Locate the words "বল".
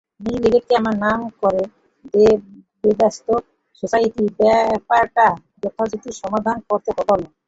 6.99-7.21